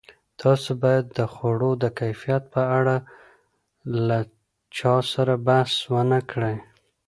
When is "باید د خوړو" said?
0.83-1.71